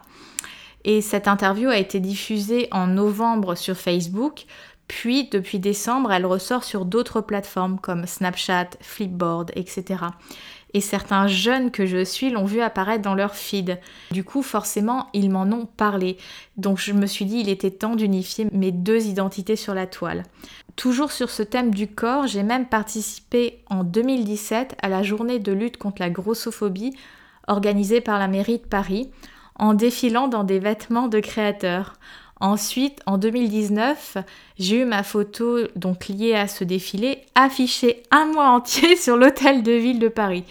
Et 0.84 1.00
cette 1.00 1.28
interview 1.28 1.68
a 1.68 1.76
été 1.76 2.00
diffusée 2.00 2.68
en 2.70 2.86
novembre 2.86 3.54
sur 3.54 3.76
Facebook, 3.76 4.46
puis 4.88 5.28
depuis 5.28 5.58
décembre, 5.58 6.10
elle 6.10 6.24
ressort 6.24 6.64
sur 6.64 6.86
d'autres 6.86 7.20
plateformes 7.20 7.78
comme 7.78 8.06
Snapchat, 8.06 8.70
Flipboard, 8.80 9.52
etc 9.54 10.06
et 10.74 10.80
certains 10.80 11.26
jeunes 11.26 11.70
que 11.70 11.86
je 11.86 12.04
suis 12.04 12.30
l'ont 12.30 12.44
vu 12.44 12.60
apparaître 12.60 13.02
dans 13.02 13.14
leur 13.14 13.34
feed. 13.34 13.78
Du 14.10 14.24
coup, 14.24 14.42
forcément, 14.42 15.08
ils 15.12 15.30
m'en 15.30 15.42
ont 15.42 15.66
parlé. 15.66 16.16
Donc 16.56 16.78
je 16.78 16.92
me 16.92 17.06
suis 17.06 17.24
dit, 17.24 17.40
il 17.40 17.48
était 17.48 17.70
temps 17.70 17.96
d'unifier 17.96 18.46
mes 18.52 18.72
deux 18.72 19.06
identités 19.06 19.56
sur 19.56 19.74
la 19.74 19.86
toile. 19.86 20.24
Toujours 20.76 21.12
sur 21.12 21.30
ce 21.30 21.42
thème 21.42 21.74
du 21.74 21.88
corps, 21.88 22.26
j'ai 22.26 22.42
même 22.42 22.66
participé 22.66 23.62
en 23.68 23.84
2017 23.84 24.76
à 24.80 24.88
la 24.88 25.02
journée 25.02 25.38
de 25.38 25.52
lutte 25.52 25.76
contre 25.76 26.00
la 26.00 26.10
grossophobie 26.10 26.94
organisée 27.48 28.00
par 28.00 28.18
la 28.18 28.28
mairie 28.28 28.58
de 28.58 28.66
Paris 28.66 29.10
en 29.56 29.74
défilant 29.74 30.28
dans 30.28 30.44
des 30.44 30.58
vêtements 30.58 31.08
de 31.08 31.20
créateurs. 31.20 31.94
Ensuite, 32.40 33.00
en 33.04 33.18
2019, 33.18 34.16
j'ai 34.58 34.80
eu 34.80 34.84
ma 34.86 35.02
photo 35.02 35.58
donc 35.76 36.08
liée 36.08 36.34
à 36.34 36.48
ce 36.48 36.64
défilé 36.64 37.18
affichée 37.34 38.02
un 38.10 38.26
mois 38.26 38.48
entier 38.48 38.96
sur 39.00 39.18
l'hôtel 39.18 39.62
de 39.62 39.72
ville 39.72 39.98
de 39.98 40.08
Paris. 40.08 40.44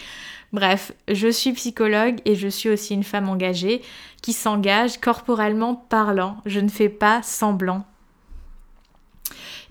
Bref, 0.53 0.93
je 1.08 1.27
suis 1.27 1.51
psychologue 1.53 2.19
et 2.25 2.36
je 2.36 2.48
suis 2.48 2.69
aussi 2.69 2.93
une 2.93 3.03
femme 3.03 3.29
engagée 3.29 3.81
qui 4.22 4.34
s'engage 4.34 5.00
corporellement 5.00 5.75
parlant. 5.75 6.38
Je 6.46 6.60
ne 6.60 6.69
fais 6.69 6.89
pas 6.89 7.22
semblant. 7.24 7.86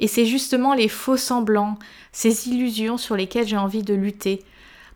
Et 0.01 0.07
c'est 0.07 0.27
justement 0.27 0.75
les 0.75 0.89
faux 0.89 1.17
semblants, 1.17 1.79
ces 2.13 2.49
illusions 2.49 2.97
sur 2.97 3.17
lesquelles 3.17 3.49
j'ai 3.49 3.57
envie 3.57 3.83
de 3.83 3.95
lutter. 3.95 4.45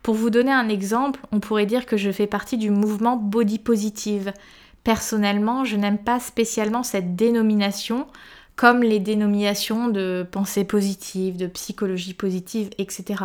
Pour 0.02 0.14
vous 0.14 0.30
donner 0.30 0.52
un 0.52 0.68
exemple, 0.68 1.20
on 1.30 1.40
pourrait 1.40 1.66
dire 1.66 1.86
que 1.86 1.96
je 1.96 2.10
fais 2.10 2.26
partie 2.26 2.58
du 2.58 2.70
mouvement 2.70 3.16
body 3.16 3.58
positive 3.60 4.32
Personnellement, 4.84 5.64
je 5.64 5.76
n'aime 5.76 5.98
pas 5.98 6.20
spécialement 6.20 6.82
cette 6.82 7.14
dénomination 7.14 8.06
comme 8.56 8.82
les 8.82 9.00
dénominations 9.00 9.88
de 9.88 10.26
pensée 10.30 10.64
positive, 10.64 11.36
de 11.36 11.46
psychologie 11.46 12.14
positive, 12.14 12.70
etc. 12.78 13.24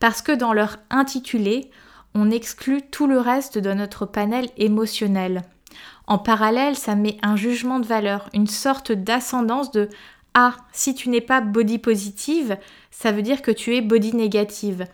Parce 0.00 0.22
que 0.22 0.32
dans 0.32 0.52
leur 0.52 0.78
intitulé, 0.90 1.70
on 2.14 2.30
exclut 2.30 2.82
tout 2.82 3.06
le 3.06 3.18
reste 3.18 3.58
de 3.58 3.72
notre 3.72 4.06
panel 4.06 4.48
émotionnel. 4.56 5.42
En 6.06 6.18
parallèle, 6.18 6.76
ça 6.76 6.94
met 6.94 7.18
un 7.22 7.36
jugement 7.36 7.78
de 7.78 7.86
valeur, 7.86 8.28
une 8.32 8.46
sorte 8.46 8.92
d'ascendance 8.92 9.70
de 9.70 9.88
Ah, 10.34 10.56
si 10.72 10.94
tu 10.94 11.08
n'es 11.08 11.20
pas 11.20 11.40
body 11.40 11.78
positive, 11.78 12.56
ça 12.90 13.12
veut 13.12 13.22
dire 13.22 13.42
que 13.42 13.50
tu 13.50 13.74
es 13.74 13.80
body 13.80 14.14
négative. 14.14 14.86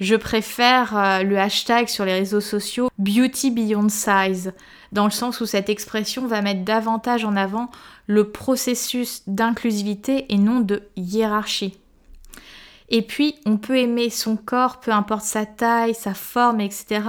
Je 0.00 0.16
préfère 0.16 0.96
euh, 0.96 1.22
le 1.22 1.38
hashtag 1.38 1.88
sur 1.88 2.04
les 2.04 2.14
réseaux 2.14 2.40
sociaux 2.40 2.90
Beauty 2.98 3.50
Beyond 3.50 3.88
Size 3.88 4.52
dans 4.90 5.04
le 5.04 5.10
sens 5.10 5.40
où 5.40 5.46
cette 5.46 5.68
expression 5.68 6.26
va 6.26 6.42
mettre 6.42 6.64
davantage 6.64 7.24
en 7.24 7.36
avant 7.36 7.70
le 8.06 8.30
processus 8.30 9.22
d'inclusivité 9.26 10.26
et 10.32 10.38
non 10.38 10.60
de 10.60 10.82
hiérarchie. 10.96 11.78
Et 12.88 13.00
puis, 13.00 13.36
on 13.46 13.56
peut 13.56 13.78
aimer 13.78 14.10
son 14.10 14.36
corps, 14.36 14.78
peu 14.78 14.90
importe 14.90 15.24
sa 15.24 15.46
taille, 15.46 15.94
sa 15.94 16.12
forme, 16.12 16.60
etc. 16.60 17.00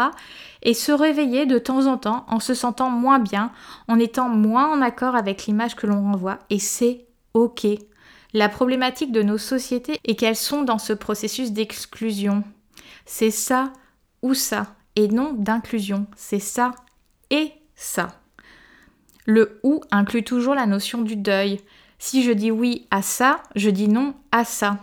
Et 0.62 0.74
se 0.74 0.94
réveiller 0.94 1.46
de 1.46 1.60
temps 1.60 1.88
en 1.88 1.98
temps 1.98 2.26
en 2.30 2.40
se 2.40 2.54
sentant 2.54 2.90
moins 2.90 3.20
bien, 3.20 3.52
en 3.90 4.00
étant 4.00 4.30
moins 4.30 4.72
en 4.72 4.82
accord 4.82 5.18
avec 5.18 5.46
l'image 5.46 5.76
que 5.76 5.86
l'on 5.86 6.02
renvoie. 6.02 6.40
Et 6.50 6.60
c'est 6.60 7.06
OK. 7.34 7.68
La 8.34 8.48
problématique 8.48 9.12
de 9.12 9.24
nos 9.24 9.38
sociétés 9.38 10.00
est 10.06 10.16
qu'elles 10.16 10.38
sont 10.38 10.64
dans 10.64 10.80
ce 10.80 10.94
processus 10.94 11.52
d'exclusion. 11.52 12.46
C'est 13.06 13.32
ça 13.32 13.74
ou 14.22 14.34
ça, 14.34 14.76
et 14.96 15.08
non 15.08 15.34
d'inclusion. 15.34 16.08
C'est 16.16 16.40
ça 16.40 16.72
et 17.30 17.52
ça. 17.76 18.20
Le 19.26 19.60
ou 19.64 19.82
inclut 19.92 20.24
toujours 20.24 20.56
la 20.56 20.66
notion 20.66 21.02
du 21.02 21.16
deuil. 21.16 21.60
Si 22.00 22.24
je 22.24 22.32
dis 22.32 22.52
oui 22.52 22.88
à 22.92 23.02
ça, 23.02 23.42
je 23.56 23.70
dis 23.70 23.88
non 23.88 24.14
à 24.32 24.44
ça. 24.44 24.80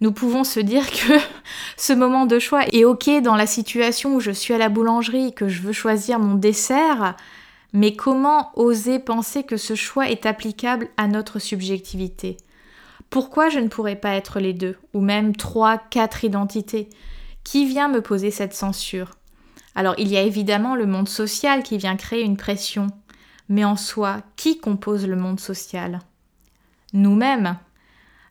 Nous 0.00 0.12
pouvons 0.12 0.44
se 0.44 0.60
dire 0.60 0.90
que 0.90 1.12
ce 1.76 1.92
moment 1.92 2.26
de 2.26 2.38
choix 2.38 2.64
est 2.72 2.84
ok 2.84 3.22
dans 3.22 3.36
la 3.36 3.46
situation 3.46 4.14
où 4.14 4.20
je 4.20 4.30
suis 4.30 4.54
à 4.54 4.58
la 4.58 4.68
boulangerie, 4.68 5.34
que 5.34 5.48
je 5.48 5.62
veux 5.62 5.72
choisir 5.72 6.18
mon 6.18 6.34
dessert, 6.34 7.16
mais 7.72 7.94
comment 7.94 8.52
oser 8.56 8.98
penser 8.98 9.42
que 9.42 9.56
ce 9.56 9.74
choix 9.74 10.08
est 10.08 10.26
applicable 10.26 10.88
à 10.96 11.08
notre 11.08 11.38
subjectivité? 11.38 12.36
Pourquoi 13.10 13.48
je 13.48 13.58
ne 13.58 13.68
pourrais 13.68 13.96
pas 13.96 14.14
être 14.14 14.40
les 14.40 14.52
deux, 14.52 14.76
ou 14.92 15.00
même 15.00 15.36
trois, 15.36 15.78
quatre 15.78 16.24
identités? 16.24 16.88
Qui 17.46 17.64
vient 17.64 17.86
me 17.86 18.02
poser 18.02 18.32
cette 18.32 18.54
censure? 18.54 19.12
Alors 19.76 19.94
il 19.98 20.08
y 20.08 20.16
a 20.16 20.22
évidemment 20.22 20.74
le 20.74 20.84
monde 20.84 21.08
social 21.08 21.62
qui 21.62 21.78
vient 21.78 21.94
créer 21.94 22.22
une 22.22 22.36
pression, 22.36 22.88
mais 23.48 23.64
en 23.64 23.76
soi, 23.76 24.22
qui 24.34 24.58
compose 24.58 25.06
le 25.06 25.14
monde 25.14 25.38
social? 25.38 26.00
Nous-mêmes. 26.92 27.56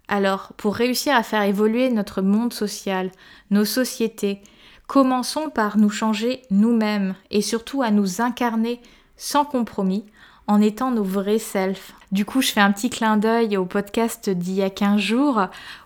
Alors, 0.09 0.51
pour 0.57 0.75
réussir 0.75 1.15
à 1.15 1.23
faire 1.23 1.43
évoluer 1.43 1.89
notre 1.91 2.21
monde 2.21 2.51
social, 2.51 3.09
nos 3.51 3.63
sociétés, 3.63 4.41
commençons 4.85 5.49
par 5.49 5.77
nous 5.77 5.89
changer 5.89 6.41
nous-mêmes 6.51 7.15
et 7.31 7.41
surtout 7.41 7.83
à 7.83 7.91
nous 7.91 8.19
incarner 8.19 8.81
sans 9.15 9.45
compromis 9.45 10.05
en 10.47 10.61
étant 10.61 10.91
nos 10.91 11.03
vrais 11.03 11.39
selfs. 11.39 11.93
Du 12.11 12.25
coup, 12.25 12.41
je 12.41 12.51
fais 12.51 12.61
un 12.61 12.71
petit 12.71 12.89
clin 12.89 13.17
d'œil 13.17 13.57
au 13.57 13.65
podcast 13.65 14.29
d'il 14.29 14.55
y 14.55 14.61
a 14.61 14.69
15 14.69 14.99
jours 14.99 15.41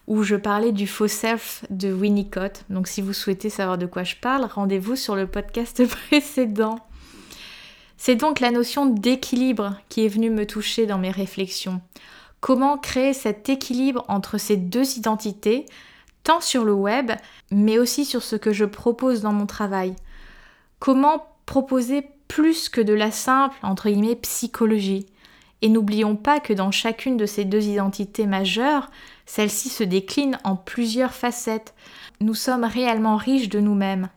où 0.07 0.23
je 0.23 0.35
parlais 0.35 0.71
du 0.71 0.87
faux 0.87 1.07
self 1.07 1.63
de 1.69 1.91
Winnicott. 1.93 2.65
Donc 2.69 2.87
si 2.87 3.01
vous 3.01 3.13
souhaitez 3.13 3.49
savoir 3.49 3.77
de 3.77 3.85
quoi 3.85 4.03
je 4.03 4.15
parle, 4.15 4.45
rendez-vous 4.45 4.95
sur 4.95 5.15
le 5.15 5.27
podcast 5.27 5.85
précédent. 6.07 6.79
C'est 7.97 8.15
donc 8.15 8.39
la 8.39 8.51
notion 8.51 8.85
d'équilibre 8.85 9.75
qui 9.89 10.05
est 10.05 10.09
venue 10.09 10.29
me 10.29 10.45
toucher 10.45 10.85
dans 10.85 10.97
mes 10.97 11.11
réflexions. 11.11 11.81
Comment 12.39 12.77
créer 12.77 13.13
cet 13.13 13.49
équilibre 13.49 14.05
entre 14.07 14.37
ces 14.37 14.55
deux 14.55 14.97
identités, 14.97 15.65
tant 16.23 16.39
sur 16.39 16.63
le 16.63 16.73
web, 16.73 17.11
mais 17.51 17.77
aussi 17.77 18.05
sur 18.05 18.23
ce 18.23 18.37
que 18.37 18.53
je 18.53 18.63
propose 18.63 19.21
dans 19.21 19.33
mon 19.33 19.45
travail? 19.45 19.95
Comment 20.79 21.27
proposer 21.45 22.07
plus 22.29 22.69
que 22.69 22.79
de 22.79 22.93
la 22.93 23.11
simple, 23.11 23.57
entre 23.63 23.89
guillemets, 23.89 24.15
psychologie. 24.15 25.07
Et 25.61 25.67
n'oublions 25.67 26.15
pas 26.15 26.39
que 26.39 26.53
dans 26.53 26.71
chacune 26.71 27.17
de 27.17 27.25
ces 27.25 27.43
deux 27.43 27.65
identités 27.67 28.27
majeures, 28.27 28.89
celle-ci 29.25 29.67
se 29.67 29.83
décline 29.83 30.39
en 30.45 30.55
plusieurs 30.55 31.13
facettes. 31.13 31.73
Nous 32.21 32.35
sommes 32.35 32.63
réellement 32.63 33.17
riches 33.17 33.49
de 33.49 33.59
nous-mêmes. 33.59 34.07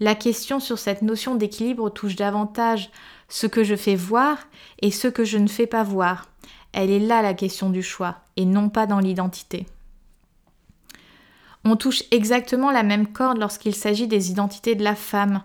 La 0.00 0.14
question 0.14 0.60
sur 0.60 0.78
cette 0.78 1.02
notion 1.02 1.34
d'équilibre 1.34 1.90
touche 1.90 2.16
davantage 2.16 2.90
ce 3.28 3.46
que 3.46 3.64
je 3.64 3.74
fais 3.74 3.96
voir 3.96 4.38
et 4.80 4.90
ce 4.90 5.08
que 5.08 5.24
je 5.24 5.36
ne 5.36 5.48
fais 5.48 5.66
pas 5.66 5.82
voir. 5.82 6.28
Elle 6.72 6.90
est 6.90 7.00
là 7.00 7.20
la 7.20 7.34
question 7.34 7.70
du 7.70 7.82
choix, 7.82 8.16
et 8.36 8.44
non 8.44 8.68
pas 8.68 8.86
dans 8.86 9.00
l'identité. 9.00 9.66
On 11.64 11.74
touche 11.74 12.04
exactement 12.12 12.70
la 12.70 12.84
même 12.84 13.08
corde 13.08 13.38
lorsqu'il 13.38 13.74
s'agit 13.74 14.06
des 14.06 14.30
identités 14.30 14.76
de 14.76 14.84
la 14.84 14.94
femme, 14.94 15.42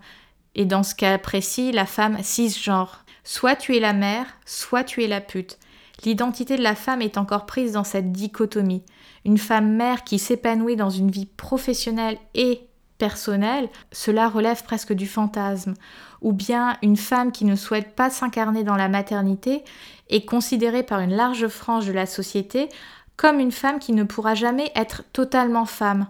Et 0.55 0.65
dans 0.65 0.83
ce 0.83 0.95
cas 0.95 1.17
précis, 1.17 1.71
la 1.71 1.85
femme 1.85 2.17
cisgenre. 2.21 3.05
Soit 3.23 3.55
tu 3.55 3.75
es 3.75 3.79
la 3.79 3.93
mère, 3.93 4.25
soit 4.45 4.83
tu 4.83 5.03
es 5.03 5.07
la 5.07 5.21
pute. 5.21 5.57
L'identité 6.03 6.57
de 6.57 6.63
la 6.63 6.75
femme 6.75 7.01
est 7.01 7.17
encore 7.17 7.45
prise 7.45 7.73
dans 7.73 7.83
cette 7.83 8.11
dichotomie. 8.11 8.83
Une 9.23 9.37
femme 9.37 9.71
mère 9.73 10.03
qui 10.03 10.17
s'épanouit 10.17 10.75
dans 10.75 10.89
une 10.89 11.11
vie 11.11 11.27
professionnelle 11.27 12.17
et 12.33 12.61
personnelle, 12.97 13.69
cela 13.91 14.29
relève 14.29 14.63
presque 14.63 14.93
du 14.93 15.07
fantasme. 15.07 15.75
Ou 16.21 16.33
bien 16.33 16.77
une 16.81 16.97
femme 16.97 17.31
qui 17.31 17.45
ne 17.45 17.55
souhaite 17.55 17.95
pas 17.95 18.09
s'incarner 18.09 18.63
dans 18.63 18.75
la 18.75 18.89
maternité 18.89 19.63
est 20.09 20.25
considérée 20.25 20.83
par 20.83 20.99
une 20.99 21.15
large 21.15 21.47
frange 21.47 21.87
de 21.87 21.93
la 21.93 22.05
société 22.05 22.69
comme 23.17 23.39
une 23.39 23.51
femme 23.51 23.79
qui 23.79 23.93
ne 23.93 24.03
pourra 24.03 24.35
jamais 24.35 24.71
être 24.75 25.03
totalement 25.13 25.65
femme, 25.65 26.07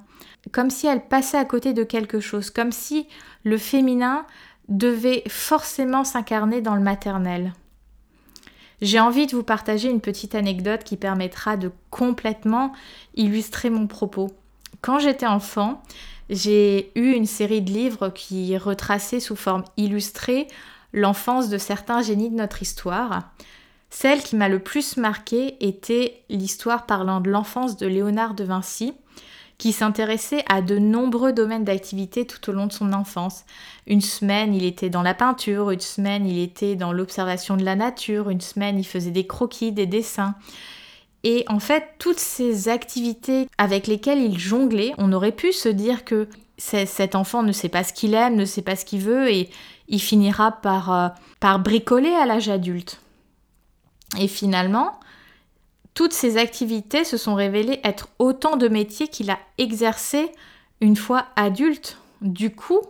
comme 0.52 0.70
si 0.70 0.88
elle 0.88 1.08
passait 1.08 1.38
à 1.38 1.46
côté 1.46 1.74
de 1.74 1.84
quelque 1.84 2.20
chose, 2.20 2.50
comme 2.50 2.72
si 2.72 3.08
le 3.44 3.58
féminin 3.58 4.26
devait 4.70 5.24
forcément 5.28 6.04
s'incarner 6.04 6.62
dans 6.62 6.76
le 6.76 6.82
maternel. 6.82 7.54
J'ai 8.82 9.00
envie 9.00 9.28
de 9.28 9.36
vous 9.36 9.44
partager 9.44 9.90
une 9.90 10.02
petite 10.02 10.34
anecdote 10.34 10.84
qui 10.84 10.98
permettra 10.98 11.56
de 11.56 11.72
complètement 11.92 12.72
illustrer 13.16 13.70
mon 13.70 13.86
propos. 13.86 14.32
Quand 14.82 14.98
j'étais 14.98 15.28
enfant, 15.28 15.84
j'ai 16.32 16.92
eu 16.96 17.12
une 17.12 17.28
série 17.28 17.62
de 17.62 17.72
livres 17.72 18.10
qui 18.10 18.58
retraçaient 18.58 19.20
sous 19.20 19.36
forme 19.36 19.66
illustrée 19.78 20.48
l'enfance 20.94 21.50
de 21.50 21.58
certains 21.58 22.02
génies 22.02 22.32
de 22.32 22.36
notre 22.36 22.62
histoire. 22.64 23.32
Celle 23.92 24.24
qui 24.24 24.36
m'a 24.36 24.50
le 24.50 24.60
plus 24.60 24.98
marquée 24.98 25.58
était 25.60 26.24
l'histoire 26.30 26.86
parlant 26.86 27.20
de 27.20 27.30
l'enfance 27.30 27.78
de 27.78 27.86
Léonard 27.86 28.34
de 28.34 28.46
Vinci, 28.46 28.94
qui 29.58 29.74
s'intéressait 29.74 30.44
à 30.50 30.64
de 30.64 30.80
nombreux 30.80 31.34
domaines 31.34 31.66
d'activité 31.66 32.26
tout 32.26 32.50
au 32.50 32.54
long 32.54 32.66
de 32.66 32.74
son 32.74 32.94
enfance. 32.94 33.44
Une 33.86 34.02
semaine, 34.02 34.56
il 34.56 34.66
était 34.66 34.90
dans 34.90 35.04
la 35.04 35.14
peinture, 35.14 35.70
une 35.70 35.82
semaine, 35.82 36.26
il 36.26 36.40
était 36.40 36.76
dans 36.76 36.94
l'observation 36.94 37.58
de 37.58 37.64
la 37.64 37.76
nature, 37.76 38.32
une 38.32 38.42
semaine, 38.42 38.80
il 38.80 38.88
faisait 38.88 39.12
des 39.12 39.28
croquis, 39.28 39.72
des 39.72 39.86
dessins. 39.86 40.34
Et 41.24 41.46
en 41.48 41.60
fait, 41.60 41.84
toutes 42.00 42.20
ces 42.20 42.70
activités 42.70 43.48
avec 43.60 43.86
lesquelles 43.86 44.22
il 44.22 44.40
jonglait, 44.40 44.94
on 44.98 45.14
aurait 45.14 45.32
pu 45.32 45.52
se 45.52 45.70
dire 45.70 46.06
que 46.06 46.28
cet 46.58 47.16
enfant 47.16 47.44
ne 47.44 47.52
sait 47.52 47.70
pas 47.70 47.84
ce 47.84 47.94
qu'il 47.94 48.14
aime, 48.14 48.36
ne 48.36 48.46
sait 48.46 48.62
pas 48.62 48.76
ce 48.76 48.86
qu'il 48.86 49.02
veut, 49.02 49.30
et 49.30 49.50
il 49.90 50.00
finira 50.00 50.52
par, 50.52 50.92
euh, 50.92 51.58
bricoler 51.60 52.14
à 52.16 52.26
l'âge 52.26 52.50
adulte. 52.50 53.00
Et 54.20 54.28
finalement, 54.28 55.00
toutes 55.94 56.14
ces 56.14 56.38
activités 56.38 57.04
se 57.04 57.18
sont 57.18 57.36
révélées 57.36 57.80
être 57.84 58.10
autant 58.20 58.58
de 58.58 58.68
métiers 58.68 59.08
qu'il 59.08 59.30
a 59.30 59.40
exercés 59.58 60.32
une 60.80 60.96
fois 60.96 61.28
adulte. 61.36 61.98
Du 62.22 62.54
coup, 62.54 62.82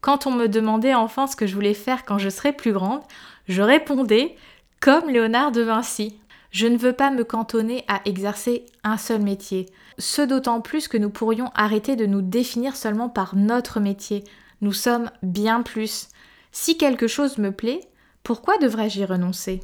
quand 0.00 0.26
on 0.26 0.32
me 0.32 0.46
demandait 0.46 0.94
enfin 0.94 1.26
ce 1.26 1.36
que 1.36 1.46
je 1.46 1.54
voulais 1.54 1.74
faire 1.74 2.04
quand 2.04 2.18
je 2.18 2.28
serais 2.28 2.52
plus 2.52 2.72
grande, 2.72 3.00
je 3.48 3.62
répondais 3.62 4.36
comme 4.80 5.08
Léonard 5.08 5.52
de 5.52 5.62
Vinci. 5.62 6.18
Je 6.50 6.66
ne 6.66 6.78
veux 6.78 6.92
pas 6.92 7.10
me 7.10 7.24
cantonner 7.24 7.84
à 7.88 8.00
exercer 8.04 8.66
un 8.84 8.96
seul 8.96 9.20
métier. 9.20 9.66
Ce 9.98 10.22
d'autant 10.22 10.60
plus 10.60 10.88
que 10.88 10.96
nous 10.96 11.10
pourrions 11.10 11.50
arrêter 11.54 11.96
de 11.96 12.06
nous 12.06 12.22
définir 12.22 12.76
seulement 12.76 13.08
par 13.08 13.34
notre 13.34 13.80
métier. 13.80 14.24
Nous 14.60 14.72
sommes 14.72 15.10
bien 15.22 15.62
plus. 15.62 16.08
Si 16.52 16.78
quelque 16.78 17.08
chose 17.08 17.38
me 17.38 17.50
plaît, 17.50 17.80
pourquoi 18.22 18.58
devrais-je 18.58 19.00
y 19.00 19.04
renoncer? 19.04 19.60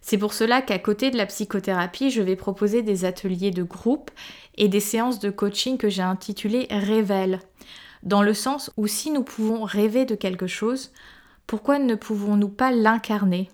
C'est 0.00 0.18
pour 0.18 0.32
cela 0.32 0.62
qu'à 0.62 0.78
côté 0.78 1.10
de 1.10 1.16
la 1.16 1.26
psychothérapie, 1.26 2.10
je 2.10 2.22
vais 2.22 2.36
proposer 2.36 2.82
des 2.82 3.04
ateliers 3.04 3.50
de 3.50 3.62
groupe 3.62 4.10
et 4.56 4.68
des 4.68 4.80
séances 4.80 5.18
de 5.18 5.30
coaching 5.30 5.76
que 5.76 5.88
j'ai 5.88 6.02
intitulées 6.02 6.66
Révèle, 6.70 7.40
dans 8.02 8.22
le 8.22 8.34
sens 8.34 8.70
où 8.76 8.86
si 8.86 9.10
nous 9.10 9.22
pouvons 9.22 9.64
rêver 9.64 10.06
de 10.06 10.14
quelque 10.14 10.46
chose, 10.46 10.92
pourquoi 11.46 11.78
ne 11.78 11.94
pouvons-nous 11.94 12.48
pas 12.48 12.72
l'incarner? 12.72 13.50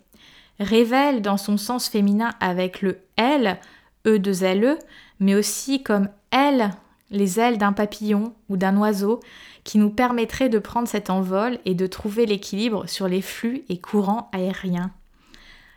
Révèle 0.60 1.20
dans 1.20 1.36
son 1.36 1.56
sens 1.56 1.88
féminin 1.88 2.30
avec 2.40 2.80
le 2.80 2.98
L, 3.16 3.59
E 4.06 4.18
de 4.18 4.44
L, 4.44 4.78
mais 5.18 5.35
aussi 5.35 5.82
comme 5.82 6.09
L, 6.30 6.70
les 7.11 7.40
ailes 7.40 7.59
d'un 7.59 7.72
papillon 7.72 8.35
ou 8.48 8.56
d'un 8.56 8.76
oiseau, 8.76 9.20
qui 9.64 9.78
nous 9.78 9.90
permettrait 9.90 10.48
de 10.48 10.59
prendre 10.59 10.88
cet 10.88 11.11
envol 11.11 11.59
et 11.64 11.74
de 11.74 11.87
trouver 11.87 12.24
l'équilibre 12.24 12.88
sur 12.88 13.09
les 13.09 13.22
flux 13.22 13.64
et 13.68 13.80
courants 13.80 14.30
aériens. 14.32 14.92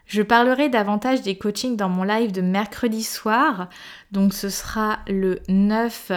Je 0.10 0.24
parlerai 0.24 0.70
davantage 0.70 1.22
des 1.22 1.38
coachings 1.38 1.76
dans 1.76 1.88
mon 1.88 2.02
live 2.02 2.32
de 2.32 2.42
mercredi 2.42 3.04
soir, 3.04 3.70
donc 4.12 4.34
ce 4.34 4.50
sera 4.50 4.98
le 5.08 5.38
9 5.48 6.12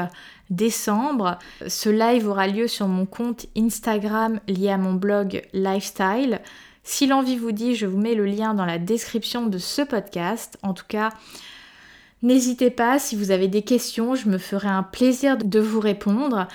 décembre. 0.49 1.39
Ce 1.69 1.91
live 1.91 2.27
aura 2.27 2.47
lieu 2.47 2.69
sur 2.69 2.89
mon 2.89 3.05
compte 3.05 3.45
Instagram 3.55 4.41
lié 4.49 4.71
à 4.71 4.79
mon 4.79 4.95
blog 4.95 5.43
Lifestyle. 5.53 6.41
Si 6.83 7.07
l'envie 7.07 7.37
vous 7.37 7.53
dit, 7.53 7.75
je 7.75 7.85
vous 7.85 7.99
mets 7.99 8.15
le 8.15 8.25
lien 8.25 8.55
dans 8.55 8.65
la 8.65 8.79
description 8.79 9.45
de 9.45 9.59
ce 9.59 9.83
podcast. 9.83 10.57
En 10.63 10.73
tout 10.73 10.87
cas, 10.89 11.11
n'hésitez 12.23 12.71
pas, 12.71 12.99
si 12.99 13.15
vous 13.15 13.31
avez 13.31 13.49
des 13.49 13.63
questions, 13.63 14.15
je 14.15 14.31
me 14.31 14.39
ferai 14.39 14.69
un 14.69 14.85
plaisir 14.85 15.37
de 15.37 15.61
vous 15.61 15.81
répondre. 15.81 16.49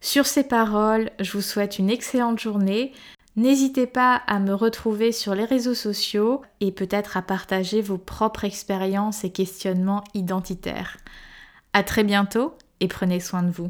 Sur 0.00 0.24
ces 0.24 0.44
paroles, 0.44 1.10
je 1.20 1.32
vous 1.32 1.42
souhaite 1.42 1.78
une 1.78 1.90
excellente 1.90 2.40
journée. 2.40 2.94
N'hésitez 3.38 3.86
pas 3.86 4.16
à 4.26 4.40
me 4.40 4.52
retrouver 4.52 5.12
sur 5.12 5.32
les 5.36 5.44
réseaux 5.44 5.72
sociaux 5.72 6.42
et 6.58 6.72
peut-être 6.72 7.16
à 7.16 7.22
partager 7.22 7.80
vos 7.80 7.96
propres 7.96 8.42
expériences 8.42 9.22
et 9.22 9.30
questionnements 9.30 10.02
identitaires. 10.12 10.96
À 11.72 11.84
très 11.84 12.02
bientôt 12.02 12.54
et 12.80 12.88
prenez 12.88 13.20
soin 13.20 13.44
de 13.44 13.52
vous. 13.52 13.68